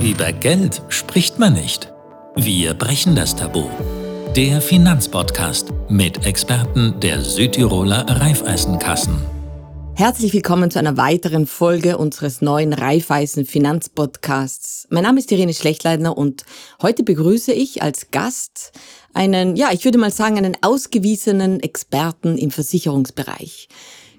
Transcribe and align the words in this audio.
Über 0.00 0.30
Geld 0.30 0.82
spricht 0.90 1.38
man 1.38 1.54
nicht. 1.54 1.90
Wir 2.34 2.74
brechen 2.74 3.16
das 3.16 3.34
Tabu. 3.34 3.64
Der 4.36 4.60
Finanzpodcast 4.60 5.72
mit 5.88 6.26
Experten 6.26 7.00
der 7.00 7.22
Südtiroler 7.22 8.04
Raiffeisenkassen. 8.06 9.16
Herzlich 9.94 10.34
willkommen 10.34 10.70
zu 10.70 10.78
einer 10.78 10.98
weiteren 10.98 11.46
Folge 11.46 11.96
unseres 11.96 12.42
neuen 12.42 12.74
Raiffeisen 12.74 13.46
Finanzpodcasts. 13.46 14.86
Mein 14.90 15.04
Name 15.04 15.18
ist 15.18 15.32
Irene 15.32 15.54
Schlechtleitner 15.54 16.18
und 16.18 16.44
heute 16.82 17.02
begrüße 17.02 17.54
ich 17.54 17.82
als 17.82 18.10
Gast 18.10 18.72
einen, 19.14 19.56
ja, 19.56 19.70
ich 19.72 19.86
würde 19.86 19.96
mal 19.96 20.10
sagen, 20.10 20.36
einen 20.36 20.58
ausgewiesenen 20.60 21.60
Experten 21.60 22.36
im 22.36 22.50
Versicherungsbereich. 22.50 23.68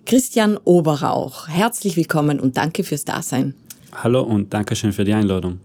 Christian 0.08 0.58
Oberrauch. 0.58 1.48
Herzlich 1.48 1.98
willkommen 1.98 2.40
und 2.40 2.58
danke 2.58 2.84
fürs 2.84 3.06
Dasein. 3.06 3.54
Hallo 3.94 4.24
und 4.24 4.54
danke 4.54 4.76
schön 4.76 4.92
für 4.92 5.04
die 5.04 5.14
Einladung. 5.14 5.60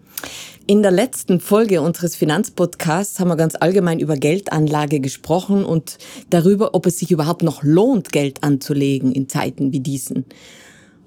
In 0.67 0.83
der 0.83 0.93
letzten 0.93 1.41
Folge 1.41 1.83
unseres 1.83 2.15
Finanzpodcasts 2.15 3.19
haben 3.19 3.29
wir 3.29 3.37
ganz 3.37 3.57
allgemein 3.59 3.99
über 3.99 4.17
Geldanlage 4.17 5.01
gesprochen 5.01 5.65
und 5.65 5.99
darüber, 6.31 6.75
ob 6.75 6.87
es 6.87 6.99
sich 6.99 7.11
überhaupt 7.11 7.43
noch 7.43 7.63
lohnt, 7.63 8.13
Geld 8.13 8.45
anzulegen 8.45 9.13
in 9.13 9.29
Zeiten 9.29 9.73
wie 9.73 9.81
diesen. 9.81 10.25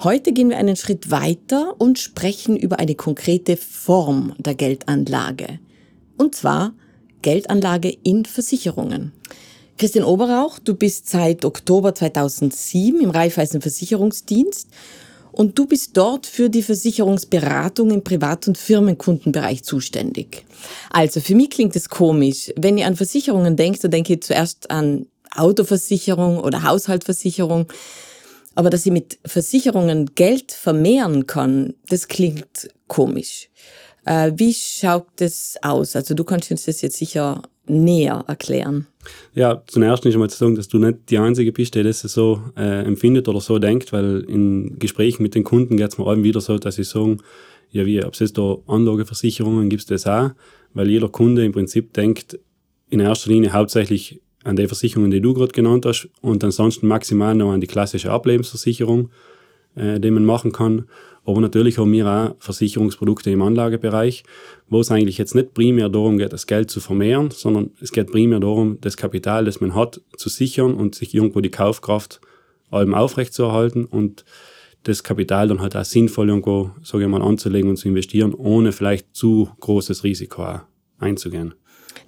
Heute 0.04 0.34
gehen 0.34 0.50
wir 0.50 0.58
einen 0.58 0.76
Schritt 0.76 1.10
weiter 1.10 1.74
und 1.78 2.00
sprechen 2.00 2.58
über 2.58 2.80
eine 2.80 2.96
konkrete 2.96 3.56
Form 3.56 4.34
der 4.38 4.56
Geldanlage. 4.56 5.60
Und 6.18 6.36
zwar 6.36 6.74
Geldanlage 7.22 7.96
in 8.04 8.26
Versicherungen. 8.26 9.14
Christian 9.78 10.06
Oberauch, 10.06 10.60
du 10.60 10.76
bist 10.76 11.10
seit 11.10 11.44
Oktober 11.44 11.96
2007 11.96 13.02
im 13.02 13.10
Raiffeisen 13.10 13.62
Versicherungsdienst 13.62 14.70
und 15.36 15.60
du 15.60 15.66
bist 15.66 15.98
dort 15.98 16.26
für 16.26 16.50
die 16.50 16.64
Versicherungsberatung 16.64 17.92
im 17.92 18.06
Privat- 18.06 18.48
und 18.48 18.58
Firmenkundenbereich 18.58 19.64
zuständig. 19.64 20.46
Also 20.92 21.20
für 21.20 21.36
mich 21.36 21.50
klingt 21.50 21.76
es 21.76 21.90
komisch. 21.90 22.54
Wenn 22.56 22.78
ihr 22.78 22.88
an 22.88 22.96
Versicherungen 22.96 23.58
denkt, 23.58 23.84
dann 23.84 23.92
denke 23.92 24.14
ich 24.14 24.22
zuerst 24.24 24.72
an 24.72 25.08
Autoversicherung 25.36 26.40
oder 26.40 26.64
Haushaltsversicherung. 26.64 27.68
Aber 28.56 28.70
dass 28.70 28.86
ich 28.86 28.94
mit 28.94 29.20
Versicherungen 29.26 30.16
Geld 30.16 30.54
vermehren 30.54 31.28
kann, 31.28 31.74
das 31.90 32.08
klingt 32.08 32.70
komisch. 32.88 33.50
Äh, 34.06 34.32
wie 34.36 34.54
schaut 34.54 35.08
das 35.18 35.58
aus? 35.62 35.98
Also 35.98 36.14
du 36.14 36.24
kannst 36.24 36.50
uns 36.50 36.64
das 36.64 36.82
jetzt 36.82 36.96
sicher 36.96 37.42
näher 37.68 38.24
erklären. 38.28 38.88
Ja, 39.34 39.64
zunächst 39.68 40.06
ist 40.06 40.14
einmal 40.14 40.30
zu 40.30 40.38
sagen, 40.38 40.56
dass 40.56 40.68
du 40.68 40.78
nicht 40.80 41.10
die 41.10 41.18
Einzige 41.18 41.52
bist, 41.52 41.76
die 41.76 41.84
das 41.84 42.02
so 42.02 42.42
äh, 42.58 42.84
empfindet 42.86 43.28
oder 43.28 43.42
so 43.42 43.60
denkt, 43.60 43.94
weil 43.94 44.22
in 44.28 44.80
Gesprächen 44.80 45.24
mit 45.24 45.36
den 45.36 45.44
Kunden 45.44 45.78
geht 45.78 45.90
es 45.90 45.98
mir 45.98 46.08
allem 46.08 46.24
wieder 46.24 46.42
so, 46.42 46.58
dass 46.58 46.76
sie 46.76 46.84
sagen, 46.84 47.20
ja, 47.72 47.86
wie, 47.86 48.04
ob 48.04 48.20
es 48.20 48.34
da 48.34 48.58
Anlageversicherungen 48.68 49.70
gibt, 49.70 49.92
das 49.92 50.08
auch, 50.08 50.32
weil 50.74 50.90
jeder 50.90 51.10
Kunde 51.10 51.46
im 51.46 51.52
Prinzip 51.52 51.94
denkt, 51.94 52.40
in 52.90 53.00
erster 53.00 53.30
Linie 53.30 53.52
hauptsächlich 53.52 54.22
an 54.44 54.56
die 54.56 54.68
Versicherungen, 54.68 55.12
die 55.12 55.22
du 55.22 55.34
gerade 55.34 55.52
genannt 55.52 55.86
hast, 55.86 56.08
und 56.22 56.44
ansonsten 56.44 56.88
maximal 56.88 57.36
noch 57.36 57.52
an 57.52 57.62
die 57.62 57.68
klassische 57.68 58.12
Ablebensversicherung, 58.12 59.10
äh, 59.76 60.00
die 60.00 60.12
man 60.12 60.24
machen 60.24 60.52
kann. 60.52 60.86
Aber 61.26 61.42
natürlich 61.42 61.80
haben 61.80 61.92
wir 61.92 62.08
auch 62.08 62.36
Versicherungsprodukte 62.40 63.32
im 63.32 63.42
Anlagebereich, 63.42 64.24
wo 64.70 64.80
es 64.80 64.92
eigentlich 64.92 65.18
jetzt 65.18 65.34
nicht 65.34 65.54
primär 65.54 65.90
darum 65.90 66.18
geht, 66.18 66.34
das 66.34 66.46
Geld 66.46 66.70
zu 66.70 66.80
vermehren, 66.80 67.32
sondern 67.32 67.72
es 67.82 67.92
geht 67.92 68.12
primär 68.12 68.40
darum, 68.40 68.78
das 68.82 68.96
Kapital, 68.96 69.46
das 69.46 69.60
man 69.60 69.74
hat, 69.74 70.02
zu 70.18 70.30
sichern 70.30 70.76
und 70.76 70.94
sich 70.94 71.16
irgendwo 71.16 71.42
die 71.42 71.50
Kaufkraft 71.50 72.22
allem 72.70 72.94
aufrechtzuerhalten 72.94 73.86
und 73.86 74.24
das 74.84 75.04
Kapital 75.04 75.48
dann 75.48 75.62
halt 75.62 75.76
auch 75.76 75.84
sinnvoll 75.86 76.30
irgendwo, 76.30 76.72
sage 76.84 77.06
ich 77.06 77.10
mal, 77.10 77.22
anzulegen 77.22 77.72
und 77.72 77.78
zu 77.78 77.88
investieren, 77.88 78.34
ohne 78.34 78.72
vielleicht 78.72 79.16
zu 79.16 79.50
großes 79.60 80.04
Risiko 80.04 80.60
einzugehen. 81.00 81.56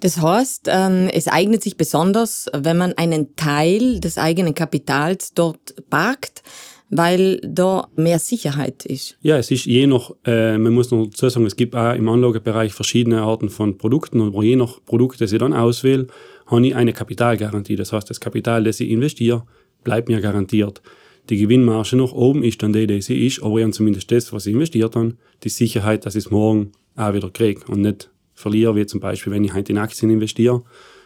Das 0.00 0.20
heißt, 0.20 0.68
ähm, 0.68 1.08
es 1.12 1.26
eignet 1.26 1.62
sich 1.62 1.76
besonders, 1.76 2.46
wenn 2.54 2.76
man 2.76 2.92
einen 2.92 3.34
Teil 3.34 3.98
des 3.98 4.16
eigenen 4.16 4.54
Kapitals 4.54 5.34
dort 5.34 5.74
parkt, 5.90 6.42
weil 6.90 7.40
da 7.42 7.88
mehr 7.96 8.18
Sicherheit 8.18 8.86
ist. 8.86 9.18
Ja, 9.20 9.36
es 9.38 9.50
ist 9.50 9.66
je 9.66 9.86
nach, 9.86 10.10
äh, 10.24 10.56
man 10.56 10.72
muss 10.72 10.90
noch 10.90 11.06
dazu 11.06 11.28
sagen, 11.28 11.46
es 11.46 11.56
gibt 11.56 11.74
auch 11.74 11.94
im 11.94 12.08
Anlagebereich 12.08 12.72
verschiedene 12.72 13.22
Arten 13.22 13.50
von 13.50 13.76
Produkten 13.76 14.20
und 14.20 14.42
je 14.42 14.56
nach 14.56 14.82
Produkt, 14.84 15.20
das 15.20 15.32
ich 15.32 15.38
dann 15.38 15.52
auswähle, 15.52 16.06
habe 16.46 16.66
ich 16.66 16.74
eine 16.74 16.92
Kapitalgarantie. 16.92 17.76
Das 17.76 17.92
heißt, 17.92 18.08
das 18.08 18.20
Kapital, 18.20 18.64
das 18.64 18.80
ich 18.80 18.90
investiere, 18.90 19.44
bleibt 19.84 20.08
mir 20.08 20.20
garantiert. 20.20 20.80
Die 21.28 21.36
Gewinnmarge 21.36 21.96
nach 21.96 22.12
oben 22.12 22.42
ist 22.42 22.62
dann 22.62 22.72
die, 22.72 22.86
die 22.86 23.02
sie 23.02 23.26
ist, 23.26 23.42
aber 23.42 23.58
ich 23.58 23.70
zumindest 23.72 24.10
das, 24.10 24.32
was 24.32 24.46
ich 24.46 24.54
investiert 24.54 24.96
habe, 24.96 25.14
die 25.44 25.50
Sicherheit, 25.50 26.06
dass 26.06 26.14
ich 26.14 26.24
es 26.24 26.30
morgen 26.30 26.72
auch 26.96 27.12
wieder 27.12 27.30
kriege 27.30 27.60
und 27.68 27.82
nicht 27.82 28.10
verliere, 28.32 28.76
wie 28.76 28.86
zum 28.86 29.00
Beispiel, 29.00 29.32
wenn 29.32 29.44
ich 29.44 29.52
heute 29.52 29.72
in 29.72 29.78
Aktien 29.78 30.10
investiere 30.10 30.62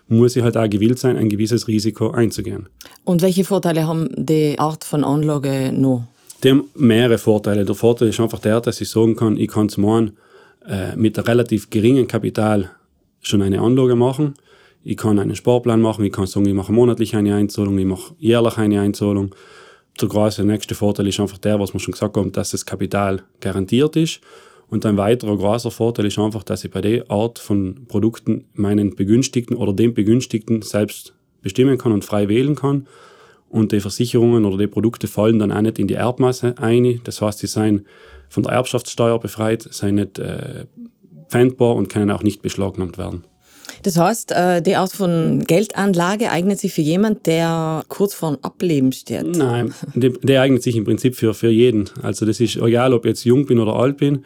muss 0.08 0.36
ich 0.36 0.42
halt 0.42 0.56
auch 0.56 0.68
gewillt 0.68 0.98
sein, 0.98 1.16
ein 1.16 1.28
gewisses 1.28 1.68
Risiko 1.68 2.10
einzugehen. 2.10 2.68
Und 3.04 3.22
welche 3.22 3.44
Vorteile 3.44 3.86
haben 3.86 4.08
die 4.16 4.58
Art 4.58 4.84
von 4.84 5.04
Anlage 5.04 5.72
noch? 5.72 6.04
Die 6.42 6.50
haben 6.50 6.64
mehrere 6.74 7.18
Vorteile. 7.18 7.64
Der 7.64 7.74
Vorteil 7.74 8.08
ist 8.08 8.20
einfach 8.20 8.40
der, 8.40 8.60
dass 8.60 8.80
ich 8.80 8.88
sagen 8.88 9.16
kann, 9.16 9.36
ich 9.36 9.48
kann 9.48 9.68
zum 9.68 9.86
einen 9.86 10.16
äh, 10.66 10.96
mit 10.96 11.18
relativ 11.26 11.70
geringen 11.70 12.08
Kapital 12.08 12.70
schon 13.20 13.42
eine 13.42 13.60
Anlage 13.60 13.94
machen. 13.94 14.34
Ich 14.84 14.96
kann 14.96 15.18
einen 15.18 15.36
Sparplan 15.36 15.80
machen, 15.80 16.04
ich 16.04 16.12
kann 16.12 16.26
sagen, 16.26 16.46
ich 16.46 16.54
mache 16.54 16.72
monatlich 16.72 17.14
eine 17.14 17.36
Einzahlung, 17.36 17.78
ich 17.78 17.86
mache 17.86 18.14
jährlich 18.18 18.58
eine 18.58 18.80
Einzahlung. 18.80 19.32
Der 20.00 20.08
große 20.08 20.42
nächste 20.44 20.74
Vorteil 20.74 21.06
ist 21.06 21.20
einfach 21.20 21.38
der, 21.38 21.60
was 21.60 21.72
wir 21.72 21.78
schon 21.78 21.92
gesagt 21.92 22.16
haben, 22.16 22.32
dass 22.32 22.50
das 22.50 22.66
Kapital 22.66 23.22
garantiert 23.40 23.94
ist 23.94 24.20
und 24.72 24.86
ein 24.86 24.96
weiterer 24.96 25.36
großer 25.36 25.70
Vorteil 25.70 26.06
ist 26.06 26.18
einfach, 26.18 26.44
dass 26.44 26.64
ich 26.64 26.70
bei 26.70 26.80
der 26.80 27.10
Art 27.10 27.38
von 27.38 27.84
Produkten 27.88 28.46
meinen 28.54 28.96
Begünstigten 28.96 29.54
oder 29.54 29.74
den 29.74 29.92
Begünstigten 29.92 30.62
selbst 30.62 31.12
bestimmen 31.42 31.76
kann 31.76 31.92
und 31.92 32.06
frei 32.06 32.26
wählen 32.30 32.54
kann. 32.54 32.86
Und 33.50 33.72
die 33.72 33.80
Versicherungen 33.80 34.46
oder 34.46 34.56
die 34.56 34.66
Produkte 34.68 35.08
fallen 35.08 35.38
dann 35.38 35.52
auch 35.52 35.60
nicht 35.60 35.78
in 35.78 35.88
die 35.88 35.94
Erbmasse 35.94 36.54
ein. 36.56 37.02
Das 37.04 37.20
heißt, 37.20 37.40
sie 37.40 37.48
seien 37.48 37.84
von 38.30 38.44
der 38.44 38.52
Erbschaftssteuer 38.52 39.20
befreit, 39.20 39.68
seien 39.70 39.96
nicht 39.96 40.18
äh, 40.18 40.64
pfändbar 41.28 41.74
und 41.74 41.90
können 41.90 42.10
auch 42.10 42.22
nicht 42.22 42.40
beschlagnahmt 42.40 42.96
werden. 42.96 43.24
Das 43.82 43.98
heißt, 43.98 44.32
äh, 44.32 44.62
die 44.62 44.76
Art 44.76 44.92
von 44.92 45.44
Geldanlage 45.46 46.30
eignet 46.30 46.58
sich 46.58 46.72
für 46.72 46.80
jemanden, 46.80 47.24
der 47.24 47.84
kurz 47.88 48.14
vor 48.14 48.30
dem 48.30 48.42
Ableben 48.42 48.92
steht? 48.92 49.36
Nein, 49.36 49.74
die 49.94 50.38
eignet 50.38 50.62
sich 50.62 50.76
im 50.76 50.84
Prinzip 50.84 51.14
für, 51.14 51.34
für 51.34 51.50
jeden. 51.50 51.90
Also 52.00 52.24
das 52.24 52.40
ist 52.40 52.56
egal, 52.56 52.94
ob 52.94 53.04
ich 53.04 53.10
jetzt 53.10 53.24
jung 53.24 53.44
bin 53.44 53.58
oder 53.58 53.76
alt 53.76 53.98
bin. 53.98 54.24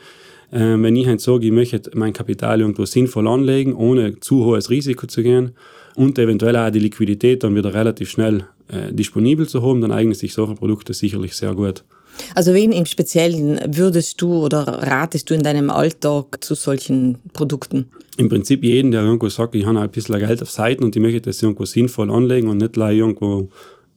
Ähm, 0.53 0.83
wenn 0.83 0.97
ich 0.97 1.07
halt 1.07 1.21
sage, 1.21 1.47
ich 1.47 1.53
möchte 1.53 1.91
mein 1.95 2.13
Kapital 2.13 2.61
irgendwo 2.61 2.85
sinnvoll 2.85 3.27
anlegen, 3.27 3.75
ohne 3.75 4.21
zu 4.21 4.45
hohes 4.45 4.71
Risiko 4.71 5.07
zu 5.07 5.23
gehen 5.23 5.53
und 5.97 6.19
eventuell 6.19 6.57
auch 6.57 6.71
die 6.71 6.79
Liquidität 6.79 7.43
dann 7.43 7.57
wieder 7.57 7.75
relativ 7.75 8.11
schnell 8.11 8.45
äh, 8.69 8.93
disponibel 8.93 9.49
zu 9.49 9.63
haben, 9.63 9.81
dann 9.81 9.93
eignen 9.93 10.15
sich 10.15 10.35
solche 10.35 10.55
Produkte 10.55 10.95
sicherlich 10.95 11.35
sehr 11.35 11.55
gut. 11.55 11.85
Also 12.35 12.55
wen 12.55 12.73
im 12.73 12.87
Speziellen 12.87 13.61
würdest 13.67 14.23
du 14.23 14.45
oder 14.45 14.67
ratest 14.67 15.29
du 15.29 15.35
in 15.35 15.43
deinem 15.43 15.71
Alltag 15.71 16.43
zu 16.43 16.55
solchen 16.55 17.19
Produkten? 17.33 17.91
Im 18.17 18.29
Prinzip 18.29 18.65
jeden, 18.65 18.91
der 18.91 19.03
irgendwo 19.03 19.29
sagt, 19.29 19.55
ich 19.55 19.67
habe 19.67 19.79
ein 19.79 19.91
bisschen 19.91 20.19
Geld 20.19 20.41
auf 20.41 20.51
Seiten 20.51 20.85
und 20.85 20.97
ich 20.97 21.03
möchte 21.03 21.21
das 21.21 21.43
irgendwo 21.43 21.67
sinnvoll 21.67 22.11
anlegen 22.11 22.49
und 22.49 22.59
nicht 22.59 22.77
irgendwo 22.77 23.51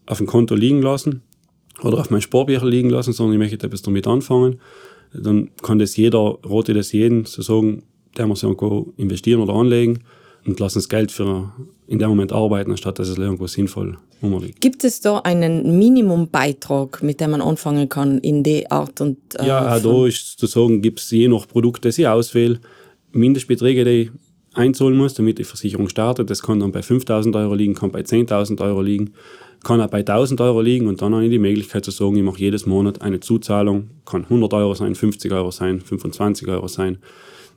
auf 0.05 0.17
dem 0.17 0.27
Konto 0.27 0.55
liegen 0.55 0.81
lassen 0.81 1.21
oder 1.81 1.99
auf 1.99 2.09
mein 2.09 2.21
Sparbücher 2.21 2.65
liegen 2.65 2.89
lassen, 2.89 3.13
sondern 3.13 3.33
ich 3.33 3.39
möchte 3.39 3.65
etwas 3.65 3.81
damit 3.81 4.07
anfangen 4.07 4.59
dann 5.13 5.49
kann 5.61 5.79
das 5.79 5.95
jeder, 5.95 6.19
rote 6.19 6.73
das 6.73 6.91
jeden, 6.91 7.25
so 7.25 7.41
sagen, 7.41 7.83
der 8.17 8.27
muss 8.27 8.43
irgendwo 8.43 8.93
investieren 8.97 9.41
oder 9.41 9.53
anlegen 9.53 9.99
und 10.45 10.59
lassen 10.59 10.79
das 10.79 10.89
Geld 10.89 11.11
für 11.11 11.51
in 11.87 11.99
dem 11.99 12.09
Moment 12.09 12.31
arbeiten, 12.31 12.71
anstatt 12.71 12.99
dass 12.99 13.07
es 13.07 13.17
irgendwo 13.17 13.47
sinnvoll 13.47 13.97
umliegt. 14.21 14.61
Gibt 14.61 14.83
es 14.83 15.01
da 15.01 15.19
einen 15.19 15.77
Minimumbeitrag, 15.77 17.01
mit 17.01 17.19
dem 17.19 17.31
man 17.31 17.41
anfangen 17.41 17.89
kann 17.89 18.19
in 18.19 18.43
die 18.43 18.69
Art 18.69 19.01
und 19.01 19.17
äh, 19.35 19.47
Ja, 19.47 19.75
auch 19.75 19.81
da 19.81 20.05
ist 20.05 20.39
zu 20.39 20.45
sagen, 20.45 20.81
gibt 20.81 20.99
es 20.99 21.09
je 21.11 21.27
nach 21.27 21.47
Produkt, 21.47 21.85
das 21.85 21.97
ich 21.97 22.07
auswähle, 22.07 22.59
Mindestbeträge, 23.11 23.85
die 23.85 24.11
einzahlen 24.59 24.97
muss, 24.97 25.15
damit 25.15 25.39
die 25.39 25.43
Versicherung 25.43 25.89
startet. 25.89 26.29
Das 26.29 26.43
kann 26.43 26.59
dann 26.59 26.71
bei 26.71 26.81
5.000 26.81 27.35
Euro 27.35 27.55
liegen, 27.55 27.73
kann 27.73 27.91
bei 27.91 28.01
10.000 28.01 28.61
Euro 28.61 28.81
liegen 28.81 29.13
kann 29.63 29.81
auch 29.81 29.89
bei 29.89 29.99
1000 29.99 30.39
Euro 30.41 30.61
liegen 30.61 30.87
und 30.87 31.01
dann 31.01 31.13
habe 31.13 31.25
ich 31.25 31.31
die 31.31 31.39
Möglichkeit 31.39 31.83
zu 31.85 31.91
sagen, 31.91 32.15
ich 32.15 32.23
mache 32.23 32.39
jedes 32.39 32.65
Monat 32.65 33.01
eine 33.01 33.19
Zuzahlung, 33.19 33.89
kann 34.05 34.23
100 34.23 34.53
Euro 34.53 34.73
sein, 34.73 34.95
50 34.95 35.31
Euro 35.31 35.51
sein, 35.51 35.81
25 35.81 36.47
Euro 36.47 36.67
sein. 36.67 36.97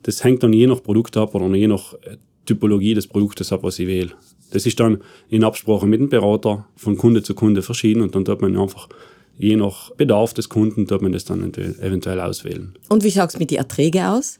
Das 0.03 0.23
hängt 0.23 0.43
dann 0.43 0.51
je 0.51 0.67
nach 0.67 0.83
Produkt 0.83 1.15
ab 1.15 1.33
oder 1.33 1.47
je 1.55 1.67
nach 1.67 1.93
äh, 1.93 2.17
Typologie 2.45 2.93
des 2.93 3.07
Produktes 3.07 3.53
ab, 3.53 3.63
was 3.63 3.79
ich 3.79 3.87
wähle. 3.87 4.11
Das 4.51 4.65
ist 4.65 4.79
dann 4.79 4.99
in 5.29 5.43
Absprache 5.43 5.87
mit 5.87 6.01
dem 6.01 6.09
Berater 6.09 6.65
von 6.75 6.97
Kunde 6.97 7.23
zu 7.23 7.33
Kunde 7.33 7.61
verschieden 7.61 8.01
und 8.01 8.13
dann 8.15 8.25
tut 8.25 8.41
man 8.41 8.57
einfach 8.57 8.89
je 9.37 9.55
nach 9.55 9.89
Bedarf 9.91 10.33
des 10.33 10.49
Kunden 10.49 10.85
tut 10.85 11.01
man 11.01 11.11
das 11.11 11.25
dann 11.25 11.51
eventuell 11.53 12.19
auswählen. 12.19 12.73
Und 12.89 13.03
wie 13.03 13.09
schaut 13.09 13.29
es 13.29 13.39
mit 13.39 13.49
den 13.49 13.57
Erträgen 13.57 14.03
aus? 14.03 14.39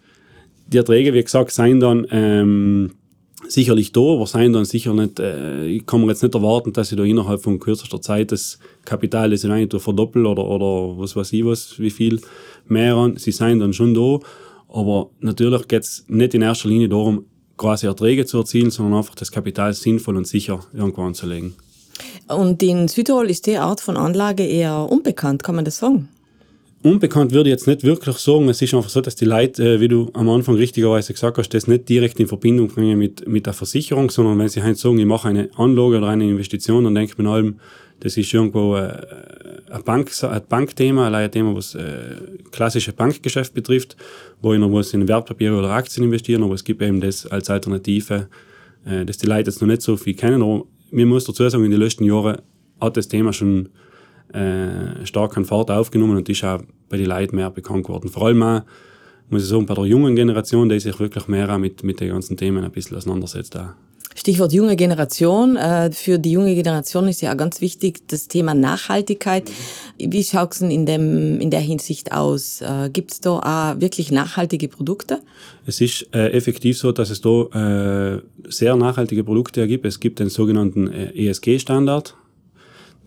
Die 0.73 0.77
Erträge, 0.77 1.13
wie 1.13 1.23
gesagt, 1.23 1.51
sind 1.51 1.81
dann 1.81 2.07
ähm, 2.09 2.91
sicherlich 3.47 3.91
da, 3.91 4.01
aber 4.01 4.25
sein 4.25 4.53
dann 4.53 4.65
sicher 4.65 4.93
nicht, 4.93 5.19
äh, 5.19 5.67
ich 5.67 5.85
kann 5.85 6.01
mir 6.01 6.07
jetzt 6.07 6.23
nicht 6.23 6.33
erwarten, 6.33 6.73
dass 6.73 6.91
ich 6.91 6.97
da 6.97 7.03
innerhalb 7.03 7.41
von 7.41 7.59
kürzester 7.59 8.01
Zeit 8.01 8.31
das 8.31 8.57
Kapital, 8.83 9.29
das 9.29 9.43
ich 9.43 9.51
eigentlich 9.51 9.81
verdoppel 9.81 10.25
oder, 10.25 10.45
oder 10.45 10.97
was 10.97 11.15
weiß 11.15 11.31
ich 11.33 11.45
was, 11.45 11.79
wie 11.79 11.91
viel 11.91 12.19
mehr 12.65 12.95
an, 12.95 13.17
sie 13.17 13.31
seien 13.31 13.59
dann 13.59 13.73
schon 13.73 13.93
da, 13.93 14.19
Aber 14.67 15.11
natürlich 15.19 15.67
geht 15.67 15.83
es 15.83 16.05
nicht 16.07 16.33
in 16.33 16.41
erster 16.41 16.69
Linie 16.69 16.89
darum, 16.89 17.25
quasi 17.55 17.85
Erträge 17.85 18.25
zu 18.25 18.39
erzielen, 18.39 18.71
sondern 18.71 18.97
einfach 18.97 19.13
das 19.15 19.31
Kapital 19.31 19.73
sinnvoll 19.73 20.17
und 20.17 20.27
sicher 20.27 20.59
irgendwo 20.73 21.03
anzulegen. 21.03 21.53
Und 22.27 22.63
in 22.63 22.87
Südtirol 22.87 23.29
ist 23.29 23.45
die 23.45 23.57
Art 23.57 23.79
von 23.79 23.95
Anlage 23.95 24.43
eher 24.43 24.87
unbekannt, 24.89 25.43
kann 25.43 25.55
man 25.55 25.65
das 25.65 25.77
sagen? 25.77 26.09
Unbekannt 26.83 27.31
würde 27.31 27.50
ich 27.50 27.53
jetzt 27.53 27.65
nicht 27.65 27.83
wirklich 27.83 28.18
sagen. 28.18 28.50
Es 28.50 28.62
ist 28.62 28.74
einfach 28.74 28.89
so, 28.89 29.00
dass 29.00 29.15
die 29.15 29.24
Leute, 29.24 29.75
äh, 29.75 29.80
wie 29.80 29.88
du 29.88 30.09
am 30.13 30.27
Anfang 30.30 30.56
richtigerweise 30.56 31.13
gesagt 31.13 31.38
hast, 31.38 31.53
das 31.53 31.65
nicht 31.65 31.88
direkt 31.88 32.19
in 32.19 32.27
Verbindung 32.27 32.68
bringen 32.68 33.00
mit, 33.00 33.25
mit 33.25 33.45
der 33.45 33.53
Versicherung, 33.53 34.09
sondern 34.09 34.38
wenn 34.38 34.50
sie 34.50 34.62
halt 34.62 34.77
sagen, 34.77 35.00
ich 35.00 35.06
mache 35.06 35.30
eine 35.30 35.50
Anlage 35.56 35.97
oder 36.00 36.09
eine 36.09 36.30
Investition, 36.30 36.83
dann 36.83 36.94
denkt 36.94 37.18
man 37.18 37.27
allem, 37.27 37.59
das 38.01 38.18
ist 38.18 38.33
irgendwo 38.33 38.75
äh, 38.75 38.97
ein, 39.71 39.83
Bank, 39.85 40.12
ein 40.24 40.41
Bankthema, 40.50 41.09
ein 41.09 41.31
Thema, 41.31 41.56
was 41.56 41.74
äh, 41.74 42.18
klassische 42.51 42.91
Bankgeschäft 42.91 43.53
betrifft, 43.53 43.95
wo 44.41 44.53
ich 44.53 44.59
noch 44.59 44.71
was 44.74 44.94
in 44.94 45.07
Wertpapiere 45.07 45.57
oder 45.57 45.69
Aktien 45.69 46.03
investieren, 46.03 46.44
aber 46.44 46.56
es 46.56 46.65
gibt 46.65 46.81
eben 46.81 47.00
das 47.00 47.25
als 47.27 47.50
Alternative, 47.50 48.27
äh, 48.85 49.06
dass 49.06 49.18
die 49.18 49.27
Leute 49.27 49.51
jetzt 49.51 49.62
noch 49.62 49.69
nicht 49.69 49.83
so 49.83 49.95
viel 49.95 50.15
kennen. 50.15 50.41
Aber 50.41 50.65
mir 50.91 51.06
muss 51.06 51.24
dazu 51.24 51.47
sagen, 51.47 51.63
in 51.63 51.71
den 51.71 51.80
letzten 51.80 52.03
Jahren 52.03 52.41
hat 52.81 52.97
das 52.97 53.07
Thema 53.07 53.31
schon 53.31 53.69
äh, 54.33 55.06
stark 55.06 55.38
an 55.38 55.45
Fahrt 55.45 55.71
aufgenommen 55.71 56.18
und 56.18 56.30
ist 56.30 56.44
auch 56.44 56.62
bei 56.89 56.97
den 56.97 57.07
Leuten 57.07 57.35
mehr 57.35 57.50
bekannt 57.50 57.85
geworden. 57.85 58.09
Vor 58.09 58.27
allem 58.27 58.44
auch, 58.44 58.62
muss 59.30 59.44
ich 59.44 59.50
sagen, 59.50 59.65
bei 59.65 59.74
der 59.74 59.85
jungen 59.85 60.15
Generation, 60.15 60.69
die 60.69 60.80
sich 60.80 61.00
wirklich 61.00 61.27
mehr 61.27 61.50
auch 61.50 61.57
mit, 61.57 61.83
mit 61.83 62.00
den 62.00 62.09
ganzen 62.09 62.38
Themen 62.38 62.63
ein 62.63 62.71
bisschen 62.71 62.97
auseinandersetzt. 62.97 63.57
Auch. 63.57 63.69
Stichwort 64.15 64.53
junge 64.53 64.75
Generation. 64.75 65.56
Äh, 65.56 65.91
für 65.91 66.19
die 66.19 66.31
junge 66.31 66.53
Generation 66.56 67.07
ist 67.07 67.21
ja 67.21 67.33
ganz 67.33 67.62
wichtig 67.62 68.07
das 68.07 68.27
Thema 68.27 68.53
Nachhaltigkeit. 68.53 69.50
Wie 69.97 70.24
schaut 70.24 70.53
es 70.53 70.59
denn 70.59 70.71
in, 70.71 70.85
dem, 70.85 71.39
in 71.39 71.50
der 71.50 71.62
Hinsicht 71.62 72.12
aus? 72.12 72.62
Äh, 72.62 72.89
Gibt 72.91 73.12
es 73.12 73.21
da 73.21 73.39
auch 73.39 73.81
wirklich 73.81 74.12
nachhaltige 74.12 74.68
Produkte? 74.68 75.21
Es 75.65 75.81
ist 75.81 76.07
äh, 76.13 76.30
effektiv 76.30 76.77
so, 76.77 76.91
dass 76.91 77.09
es 77.09 77.21
da 77.21 78.13
äh, 78.15 78.21
sehr 78.50 78.75
nachhaltige 78.75 79.24
Produkte 79.24 79.68
gibt. 79.68 79.85
Es 79.85 80.00
gibt 80.00 80.19
den 80.19 80.30
sogenannten 80.30 80.88
ESG-Standard. 80.88 82.15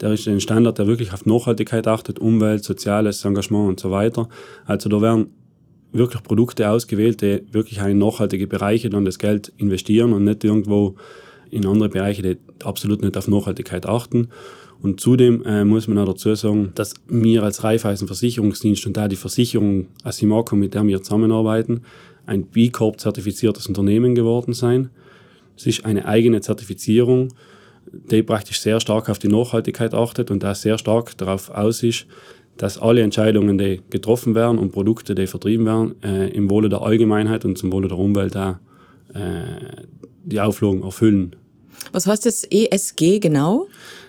Der 0.01 0.13
ist 0.13 0.29
ein 0.29 0.41
Standard, 0.41 0.79
der 0.79 0.87
wirklich 0.87 1.13
auf 1.13 1.25
Nachhaltigkeit 1.27 1.87
achtet, 1.87 2.19
Umwelt, 2.19 2.65
soziales 2.65 3.25
Engagement 3.25 3.69
und 3.69 3.81
so 3.81 3.91
weiter. 3.91 4.29
Also 4.67 4.89
da 4.89 5.01
werden 5.01 5.31
wirklich 5.93 6.23
Produkte 6.23 6.69
ausgewählt, 6.69 7.23
die 7.23 7.43
wirklich 7.51 7.79
in 7.79 7.99
nachhaltige 7.99 8.47
Bereiche 8.47 8.91
dann 8.91 9.05
das 9.05 9.19
Geld 9.19 9.53
investieren 9.57 10.13
und 10.13 10.25
nicht 10.25 10.45
irgendwo 10.45 10.97
in 11.51 11.67
andere 11.67 11.89
Bereiche, 11.89 12.23
die 12.23 12.37
absolut 12.65 13.03
nicht 13.03 13.17
auf 13.17 13.29
Nachhaltigkeit 13.29 13.87
achten. 13.87 14.29
Und 14.83 15.01
zudem 15.01 15.43
äh, 15.45 15.65
muss 15.65 15.89
man 15.89 15.99
auch 15.99 16.07
dazu 16.07 16.35
sagen, 16.35 16.73
dass 16.75 16.95
wir 17.09 17.43
als 17.43 17.65
Raiffeisen 17.65 18.07
Versicherungsdienst 18.07 18.87
und 18.87 18.97
da 18.97 19.09
die 19.09 19.17
Versicherung 19.17 19.87
Asimaco, 20.05 20.55
mit 20.55 20.75
der 20.75 20.87
wir 20.87 21.03
zusammenarbeiten, 21.03 21.83
ein 22.27 22.47
B 22.47 22.69
Corp 22.71 23.01
zertifiziertes 23.01 23.67
Unternehmen 23.67 24.15
geworden 24.15 24.53
sein. 24.53 24.91
Es 25.57 25.67
ist 25.67 25.85
eine 25.87 26.05
eigene 26.07 26.41
Zertifizierung, 26.41 27.29
die 27.93 28.23
praktisch 28.23 28.61
sehr 28.61 28.81
stark 28.81 29.09
auf 29.09 29.19
die 29.19 29.29
Nachhaltigkeit 29.29 29.95
achtet 29.95 30.31
und 30.31 30.43
da 30.43 30.55
sehr 30.55 30.79
stark 30.79 31.17
darauf 31.19 31.51
aus 31.51 31.83
ist, 31.83 32.07
dass 32.57 32.79
alle 32.79 33.03
Entscheidungen, 33.03 33.59
die 33.59 33.83
getroffen 33.91 34.35
werden 34.35 34.59
und 34.59 34.73
Produkte, 34.73 35.15
die 35.15 35.27
vertrieben 35.27 35.67
werden, 35.67 36.03
äh, 36.03 36.31
im 36.31 36.49
Wohle 36.49 36.69
der 36.69 36.83
Allgemeinheit 36.83 37.45
und 37.45 37.59
zum 37.59 37.73
Wohle 37.73 37.89
der 37.89 37.99
Umwelt 37.99 38.37
auch 38.37 38.57
äh, 39.15 39.85
die 40.25 40.41
Auflagen 40.41 40.83
erfüllen. 40.83 41.37
Was 41.93 42.07
heißt 42.07 42.27
das 42.27 42.45
ESG 42.45 43.21
genau? 43.21 43.69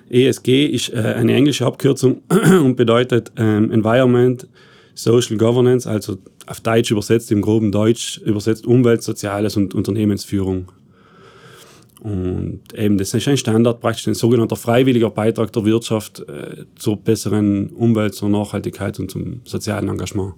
ESG 0.10 0.68
ist 0.68 0.94
äh, 0.94 0.98
eine 0.98 1.34
englische 1.34 1.66
Abkürzung 1.66 2.22
und 2.64 2.76
bedeutet 2.76 3.32
ähm, 3.38 3.72
Environment, 3.72 4.48
Social 4.96 5.38
Governance, 5.38 5.88
also 5.88 6.18
auf 6.48 6.62
Deutsch 6.62 6.92
übersetzt, 6.92 7.32
im 7.32 7.42
groben 7.42 7.72
Deutsch 7.72 8.20
übersetzt 8.20 8.66
Umwelt, 8.66 9.04
Soziales 9.04 9.58
und 9.58 9.76
Unternehmensführung. 9.76 10.72
Und 12.02 12.62
eben, 12.76 12.98
das 12.98 13.14
ist 13.14 13.28
ein 13.28 13.38
Standard, 13.38 13.80
praktisch 13.80 14.08
ein 14.08 14.14
sogenannter 14.14 14.56
freiwilliger 14.56 15.10
Beitrag 15.10 15.52
der 15.52 15.66
Wirtschaft 15.66 16.20
äh, 16.20 16.66
zur 16.76 16.98
besseren 16.98 17.70
Umwelt, 17.70 18.14
zur 18.14 18.30
Nachhaltigkeit 18.30 19.00
und 19.00 19.10
zum 19.10 19.42
sozialen 19.46 19.90
Engagement. 19.90 20.34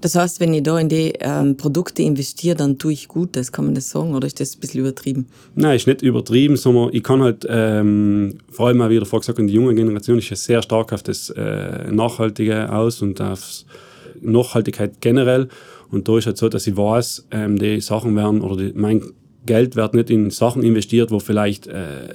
Das 0.00 0.16
heißt, 0.16 0.38
wenn 0.40 0.52
ich 0.52 0.62
da 0.62 0.78
in 0.78 0.90
die 0.90 1.14
ähm, 1.20 1.56
Produkte 1.56 2.02
investiere, 2.02 2.56
dann 2.56 2.78
tue 2.78 2.92
ich 2.92 3.08
gut, 3.08 3.36
das 3.36 3.52
kann 3.52 3.64
man 3.64 3.74
das 3.74 3.88
sagen, 3.88 4.14
oder 4.14 4.26
ist 4.26 4.38
das 4.38 4.54
ein 4.54 4.60
bisschen 4.60 4.80
übertrieben? 4.80 5.28
Nein, 5.54 5.76
ist 5.76 5.86
nicht 5.86 6.02
übertrieben, 6.02 6.56
sondern 6.56 6.90
ich 6.92 7.02
kann 7.02 7.22
halt, 7.22 7.46
ähm, 7.48 8.36
vor 8.50 8.66
allem 8.66 8.82
auch 8.82 8.90
wieder 8.90 9.06
vorher 9.06 9.20
gesagt, 9.20 9.48
die 9.48 9.54
junge 9.54 9.74
Generation 9.74 10.18
ist 10.18 10.28
ja 10.28 10.36
sehr 10.36 10.62
stark 10.62 10.92
auf 10.92 11.02
das 11.02 11.30
äh, 11.30 11.90
Nachhaltige 11.90 12.70
aus 12.70 13.00
und 13.00 13.18
auf 13.22 13.64
Nachhaltigkeit 14.20 15.00
generell. 15.00 15.48
Und 15.90 16.06
da 16.06 16.18
ist 16.18 16.26
halt 16.26 16.36
so, 16.36 16.50
dass 16.50 16.66
ich 16.66 16.76
weiß, 16.76 17.28
ähm, 17.30 17.58
die 17.58 17.80
Sachen 17.80 18.14
werden, 18.14 18.42
oder 18.42 18.56
die, 18.56 18.72
mein 18.74 19.00
Geld 19.46 19.76
wird 19.76 19.94
nicht 19.94 20.10
in 20.10 20.30
Sachen 20.30 20.62
investiert, 20.62 21.10
wo 21.10 21.18
vielleicht 21.18 21.66
äh, 21.66 22.08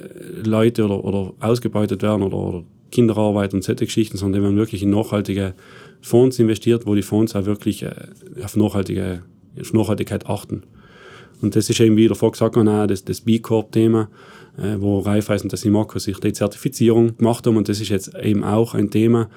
Leute 0.44 0.84
oder, 0.84 1.04
oder 1.04 1.34
ausgebeutet 1.40 2.02
werden 2.02 2.22
oder, 2.22 2.36
oder 2.36 2.64
Kinderarbeit 2.90 3.54
und 3.54 3.62
solche 3.62 3.84
Geschichten, 3.84 4.16
sondern 4.16 4.40
die 4.40 4.44
werden 4.44 4.56
wirklich 4.56 4.82
in 4.82 4.90
nachhaltige 4.90 5.54
Fonds 6.00 6.38
investiert, 6.38 6.86
wo 6.86 6.94
die 6.94 7.02
Fonds 7.02 7.36
auch 7.36 7.44
wirklich 7.44 7.82
äh, 7.82 7.92
auf, 8.42 8.56
nachhaltige, 8.56 9.22
auf 9.58 9.72
Nachhaltigkeit 9.72 10.26
achten. 10.26 10.62
Und 11.40 11.56
das 11.56 11.70
ist 11.70 11.80
eben, 11.80 11.96
wie 11.96 12.06
der 12.06 12.16
Fox 12.16 12.38
gesagt 12.38 12.56
hat, 12.56 12.90
das, 12.90 13.04
das 13.04 13.20
B 13.20 13.38
Corp-Thema, 13.38 14.08
äh, 14.58 14.76
wo 14.78 14.98
Raiffeisen 14.98 15.46
und 15.46 15.52
das 15.52 15.64
Imaco 15.64 15.98
sich 15.98 16.18
die 16.18 16.32
Zertifizierung 16.32 17.16
gemacht 17.16 17.46
haben. 17.46 17.56
Und 17.56 17.68
das 17.68 17.80
ist 17.80 17.88
jetzt 17.88 18.12
eben 18.20 18.44
auch 18.44 18.74
ein 18.74 18.90
Thema, 18.90 19.30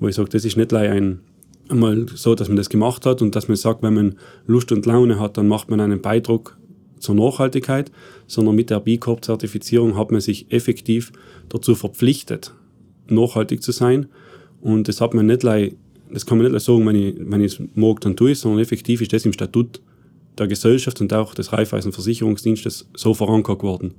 wo 0.00 0.08
ich 0.08 0.14
sage, 0.14 0.30
das 0.30 0.44
ist 0.44 0.56
nicht 0.56 0.72
ein 0.72 1.20
einmal 1.68 2.06
so, 2.14 2.34
dass 2.34 2.48
man 2.48 2.56
das 2.56 2.68
gemacht 2.68 3.06
hat 3.06 3.22
und 3.22 3.34
dass 3.34 3.48
man 3.48 3.56
sagt, 3.56 3.82
wenn 3.82 3.94
man 3.94 4.14
Lust 4.46 4.72
und 4.72 4.86
Laune 4.86 5.18
hat, 5.18 5.36
dann 5.38 5.48
macht 5.48 5.70
man 5.70 5.80
einen 5.80 6.00
Beitrag 6.00 6.56
zur 7.04 7.14
Nachhaltigkeit, 7.14 7.92
sondern 8.26 8.54
mit 8.54 8.70
der 8.70 8.80
B 8.80 8.98
Corp-Zertifizierung 8.98 9.96
hat 9.96 10.10
man 10.10 10.20
sich 10.20 10.50
effektiv 10.50 11.12
dazu 11.48 11.74
verpflichtet, 11.74 12.52
nachhaltig 13.08 13.62
zu 13.62 13.72
sein. 13.72 14.06
Und 14.60 14.88
das 14.88 15.00
hat 15.00 15.14
man 15.14 15.26
nicht 15.26 15.44
das 16.10 16.26
kann 16.26 16.38
man 16.38 16.50
nicht 16.50 16.64
sagen, 16.64 16.86
wenn 16.86 16.96
ich, 16.96 17.14
wenn 17.18 17.40
ich 17.40 17.58
es 17.58 17.62
mag, 17.74 18.00
dann 18.00 18.16
tue 18.16 18.32
ich 18.32 18.38
sondern 18.38 18.60
effektiv 18.60 19.00
ist 19.00 19.12
das 19.12 19.24
im 19.24 19.32
Statut 19.32 19.80
der 20.38 20.46
Gesellschaft 20.48 21.00
und 21.00 21.12
auch 21.12 21.34
des 21.34 21.52
Raiffeisen-Versicherungsdienstes 21.52 22.88
so 22.94 23.14
verankert 23.14 23.62
worden. 23.62 23.94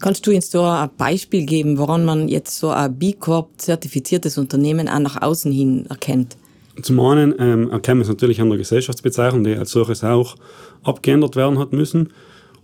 Kannst 0.00 0.26
du 0.26 0.34
uns 0.34 0.50
da 0.50 0.84
ein 0.84 0.90
Beispiel 0.96 1.44
geben, 1.44 1.78
woran 1.78 2.04
man 2.04 2.28
jetzt 2.28 2.58
so 2.58 2.70
ein 2.70 2.96
B 2.98 3.12
Corp 3.12 3.50
zertifiziertes 3.58 4.38
Unternehmen 4.38 4.88
auch 4.88 4.98
nach 4.98 5.20
außen 5.20 5.52
hin 5.52 5.86
erkennt? 5.88 6.36
Zum 6.82 7.00
einen 7.00 7.34
ähm, 7.38 7.70
erkennen 7.70 8.00
wir 8.00 8.02
es 8.02 8.08
natürlich 8.08 8.40
an 8.40 8.48
der 8.48 8.58
Gesellschaftsbezeichnung, 8.58 9.44
die 9.44 9.54
als 9.54 9.70
solches 9.70 10.04
auch 10.04 10.36
abgeändert 10.82 11.36
werden 11.36 11.58
hat 11.58 11.72
müssen. 11.72 12.12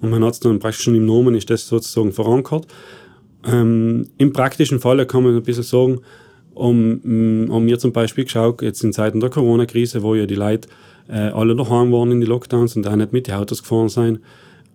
Und 0.03 0.11
man 0.11 0.23
hat 0.25 0.35
es 0.35 0.41
dann 0.41 0.59
praktisch 0.59 0.83
schon 0.83 0.95
im 0.95 1.07
Namen, 1.07 1.35
ist 1.35 1.49
das 1.49 1.67
sozusagen 1.67 2.13
verankert. 2.13 2.67
Ähm, 3.47 4.09
Im 4.19 4.33
praktischen 4.33 4.81
Fall 4.81 5.05
kann 5.07 5.23
man 5.23 5.35
ein 5.35 5.43
bisschen 5.43 5.65
sagen, 5.65 6.01
um, 6.55 7.01
mm, 7.03 7.51
um 7.51 7.65
mir 7.65 7.79
zum 7.79 7.93
Beispiel 7.93 8.25
geschaut, 8.25 8.61
jetzt 8.63 8.85
in 8.85 8.93
Zeiten 8.93 9.21
der 9.21 9.31
Corona-Krise, 9.31 10.03
wo 10.03 10.15
ja 10.15 10.27
die 10.27 10.35
Leute 10.35 10.69
äh, 11.09 11.29
alle 11.29 11.57
daheim 11.57 11.93
waren 11.93 12.11
in 12.11 12.21
die 12.21 12.27
Lockdowns 12.27 12.77
und 12.77 12.87
auch 12.87 12.97
nicht 12.97 13.13
mit 13.13 13.29
den 13.29 13.35
Autos 13.35 13.63
gefahren 13.63 13.89
sind, 13.89 14.21